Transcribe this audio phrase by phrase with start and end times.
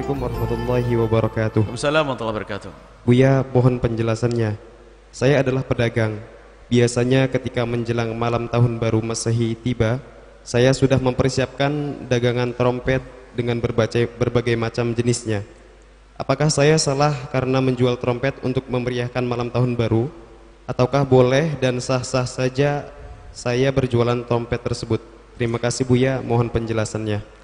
[0.00, 1.60] Assalamualaikum warahmatullahi wabarakatuh.
[1.60, 2.70] Waalaikumsalam warahmatullahi wabarakatuh.
[3.04, 4.56] Buya, mohon penjelasannya.
[5.12, 6.16] Saya adalah pedagang.
[6.72, 10.00] Biasanya ketika menjelang malam tahun baru Masehi tiba,
[10.40, 13.04] saya sudah mempersiapkan dagangan trompet
[13.36, 15.44] dengan berbagai, berbagai macam jenisnya.
[16.16, 20.08] Apakah saya salah karena menjual trompet untuk memeriahkan malam tahun baru?
[20.64, 22.88] Ataukah boleh dan sah-sah saja
[23.36, 25.04] saya berjualan trompet tersebut?
[25.36, 27.39] Terima kasih Buya, mohon penjelasannya.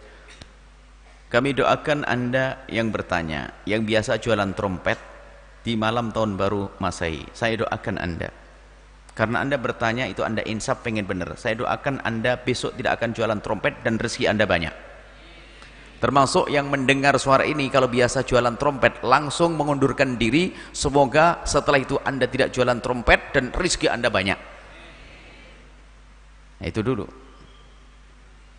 [1.27, 4.99] Kami doakan Anda yang bertanya, yang biasa jualan trompet
[5.67, 7.27] di malam tahun baru Masehi.
[7.35, 8.31] Saya doakan Anda.
[9.17, 11.35] Karena Anda bertanya itu Anda insaf pengen benar.
[11.35, 14.75] Saya doakan Anda besok tidak akan jualan trompet dan rezeki Anda banyak.
[15.97, 20.53] Termasuk yang mendengar suara ini kalau biasa jualan trompet langsung mengundurkan diri.
[20.71, 24.39] Semoga setelah itu Anda tidak jualan trompet dan rezeki Anda banyak.
[26.61, 27.09] Nah, itu dulu.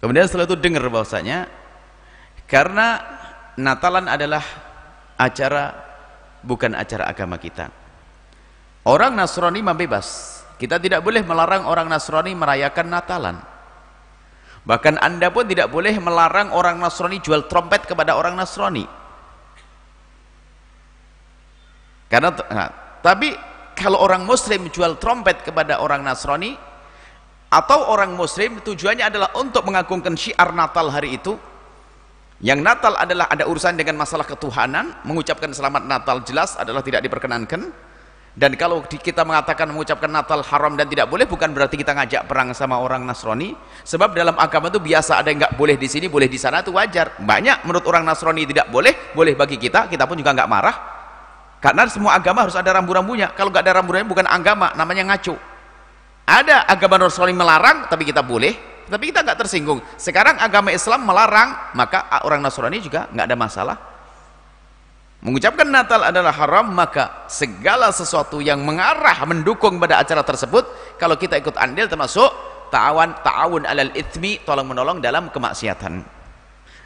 [0.01, 1.49] Kemudian setelah itu dengar bahwasanya
[2.47, 3.15] karena
[3.57, 4.45] Natalan adalah
[5.17, 5.73] acara
[6.45, 7.73] bukan acara agama kita.
[8.87, 10.39] Orang Nasrani membebas.
[10.57, 13.37] Kita tidak boleh melarang orang Nasrani merayakan Natalan.
[14.63, 18.85] Bahkan Anda pun tidak boleh melarang orang Nasrani jual trompet kepada orang Nasrani.
[22.07, 22.69] Karena nah,
[23.03, 23.35] tapi
[23.75, 26.55] kalau orang muslim jual trompet kepada orang Nasrani
[27.51, 31.35] atau orang muslim tujuannya adalah untuk mengagungkan syiar Natal hari itu
[32.37, 37.89] yang Natal adalah ada urusan dengan masalah ketuhanan, mengucapkan selamat Natal jelas adalah tidak diperkenankan.
[38.37, 42.53] Dan kalau kita mengatakan mengucapkan Natal haram dan tidak boleh, bukan berarti kita ngajak perang
[42.53, 43.57] sama orang Nasrani.
[43.81, 46.69] Sebab dalam agama itu biasa ada yang nggak boleh di sini, boleh di sana itu
[46.69, 47.17] wajar.
[47.17, 50.75] Banyak menurut orang Nasrani tidak boleh, boleh bagi kita, kita pun juga nggak marah.
[51.57, 53.33] Karena semua agama harus ada rambu-rambunya.
[53.33, 55.33] Kalau nggak ada rambu-rambunya bukan agama, namanya ngaco.
[56.29, 59.79] Ada agama Nasrani melarang, tapi kita boleh tapi kita nggak tersinggung.
[59.99, 63.77] Sekarang agama Islam melarang maka orang Nasrani juga nggak ada masalah.
[65.17, 71.41] Mengucapkan Natal adalah haram maka segala sesuatu yang mengarah mendukung pada acara tersebut kalau kita
[71.41, 72.29] ikut andil termasuk
[72.69, 76.05] ta'awan ta'awun alal ithmi tolong menolong dalam kemaksiatan.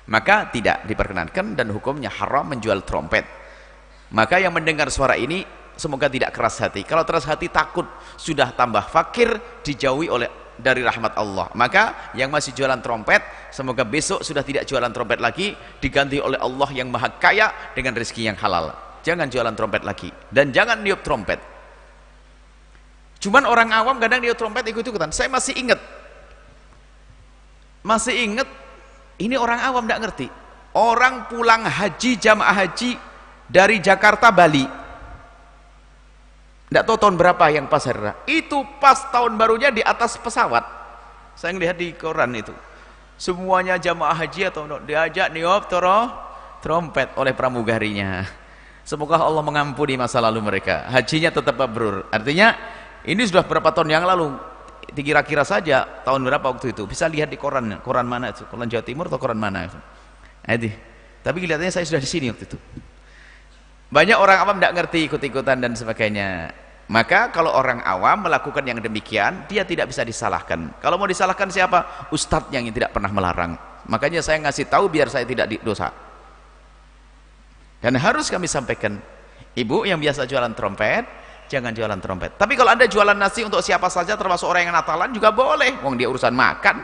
[0.09, 3.23] Maka tidak diperkenankan dan hukumnya haram menjual trompet.
[4.11, 5.45] Maka yang mendengar suara ini
[5.78, 6.84] semoga tidak keras hati.
[6.84, 7.85] Kalau keras hati takut.
[8.19, 11.49] Sudah tambah fakir dijauhi oleh dari rahmat Allah.
[11.57, 16.69] Maka yang masih jualan trompet semoga besok sudah tidak jualan trompet lagi diganti oleh Allah
[16.72, 18.72] yang maha kaya dengan rezeki yang halal.
[19.01, 20.09] Jangan jualan trompet lagi.
[20.29, 21.41] Dan jangan niup trompet.
[23.22, 25.09] Cuman orang awam kadang niup trompet ikut-ikutan.
[25.09, 25.81] Saya masih ingat.
[27.81, 28.45] Masih ingat
[29.17, 30.28] ini orang awam tidak ngerti.
[30.72, 32.95] Orang pulang haji jamaah haji
[33.51, 34.80] dari Jakarta Bali
[36.71, 40.63] tidak tahu tahun berapa yang pas hari Itu pas tahun barunya di atas pesawat.
[41.35, 42.55] Saya melihat di koran itu.
[43.19, 46.07] Semuanya jamaah haji atau diajak niop toro
[46.63, 48.23] trompet oleh pramugarinya.
[48.87, 50.87] Semoga Allah mengampuni masa lalu mereka.
[50.87, 52.07] Hajinya tetap mabrur.
[52.07, 52.55] Artinya
[53.03, 54.31] ini sudah berapa tahun yang lalu.
[54.95, 56.87] Kira-kira saja tahun berapa waktu itu.
[56.87, 57.83] Bisa lihat di koran.
[57.83, 58.47] Koran mana itu?
[58.47, 59.79] Koran Jawa Timur atau koran mana itu?
[61.19, 62.55] Tapi kelihatannya saya sudah di sini waktu itu.
[63.91, 66.60] Banyak orang awam tidak ngerti ikut-ikutan dan sebagainya.
[66.91, 70.75] Maka kalau orang awam melakukan yang demikian, dia tidak bisa disalahkan.
[70.84, 72.12] Kalau mau disalahkan siapa?
[72.12, 73.56] Ustadz yang tidak pernah melarang.
[73.88, 75.88] Makanya saya ngasih tahu biar saya tidak dosa.
[77.79, 79.00] Dan harus kami sampaikan,
[79.56, 81.07] ibu yang biasa jualan trompet,
[81.47, 82.35] jangan jualan trompet.
[82.35, 85.79] Tapi kalau anda jualan nasi untuk siapa saja, termasuk orang yang natalan juga boleh.
[85.88, 86.75] Wong dia urusan makan,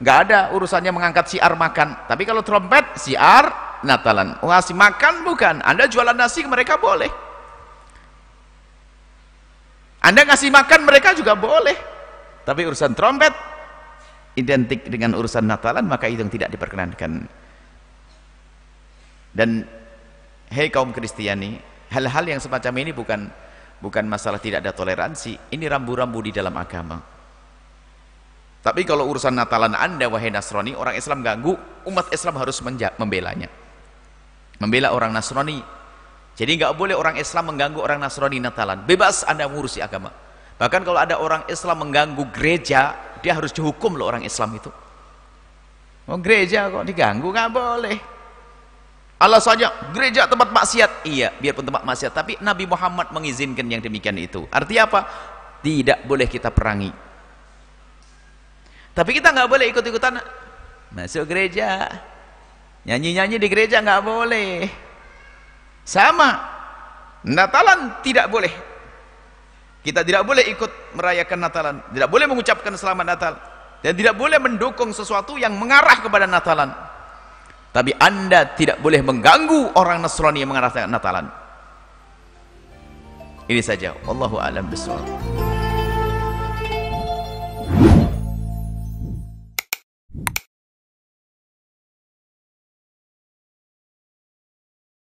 [0.00, 2.08] nggak ada urusannya mengangkat siar makan.
[2.08, 7.25] Tapi kalau trompet, siar Natalan ngasih makan bukan anda jualan nasi mereka boleh
[10.06, 11.74] anda ngasih makan mereka juga boleh.
[12.46, 13.34] Tapi urusan trompet
[14.38, 17.26] identik dengan urusan Natalan maka itu yang tidak diperkenankan.
[19.34, 19.66] Dan
[20.54, 21.58] hei kaum Kristiani
[21.90, 23.26] hal-hal yang semacam ini bukan
[23.82, 25.50] bukan masalah tidak ada toleransi.
[25.50, 27.02] Ini rambu-rambu di dalam agama.
[28.62, 33.50] Tapi kalau urusan Natalan anda wahai Nasrani orang Islam ganggu umat Islam harus membelanya.
[34.62, 35.75] Membela orang Nasrani
[36.36, 38.84] jadi nggak boleh orang Islam mengganggu orang Nasrani Natalan.
[38.84, 40.12] Bebas anda mengurusi agama.
[40.60, 42.92] Bahkan kalau ada orang Islam mengganggu gereja
[43.24, 44.68] dia harus dihukum loh orang Islam itu.
[46.06, 47.32] Oh gereja kok diganggu?
[47.32, 47.96] Nggak boleh.
[49.16, 51.08] Alasannya gereja tempat maksiat.
[51.08, 54.44] Iya biarpun tempat maksiat tapi Nabi Muhammad mengizinkan yang demikian itu.
[54.52, 55.00] Artinya apa?
[55.64, 56.92] Tidak boleh kita perangi.
[58.92, 60.20] Tapi kita nggak boleh ikut-ikutan.
[60.92, 61.88] Masuk gereja.
[62.84, 64.84] Nyanyi-nyanyi di gereja nggak boleh
[65.86, 66.42] sama.
[67.22, 68.50] Natalan tidak boleh.
[69.86, 71.76] Kita tidak boleh ikut merayakan Natalan.
[71.94, 73.34] Tidak boleh mengucapkan selamat Natal.
[73.86, 76.74] Dan tidak boleh mendukung sesuatu yang mengarah kepada Natalan.
[77.70, 81.26] Tapi anda tidak boleh mengganggu orang Nasrani yang mengadakan Natalan.
[83.46, 83.94] Ini saja.
[84.02, 85.45] Wallahu alam bisawab